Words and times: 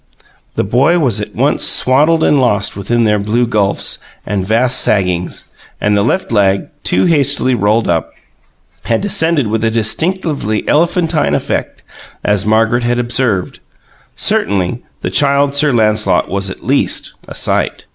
The 0.55 0.63
boy 0.63 0.97
was 0.97 1.21
at 1.21 1.35
once 1.35 1.63
swaddled 1.63 2.23
and 2.23 2.39
lost 2.41 2.75
within 2.75 3.03
their 3.03 3.19
blue 3.19 3.45
gulfs 3.45 3.99
and 4.25 4.43
vast 4.47 4.79
saggings; 4.81 5.45
and 5.79 5.95
the 5.95 6.01
left 6.01 6.31
leg, 6.31 6.69
too 6.83 7.05
hastily 7.05 7.53
rolled 7.53 7.87
up, 7.87 8.11
had 8.85 9.01
descended 9.01 9.45
with 9.45 9.63
a 9.63 9.69
distinctively 9.69 10.67
elephantine 10.67 11.35
effect, 11.35 11.83
as 12.23 12.47
Margaret 12.47 12.83
had 12.83 12.97
observed. 12.97 13.59
Certainly, 14.15 14.81
the 15.01 15.11
Child 15.11 15.53
Sir 15.53 15.71
Lancelot 15.71 16.29
was 16.29 16.49
at 16.49 16.63
least 16.65 17.13
a 17.27 17.35
sight. 17.35 17.85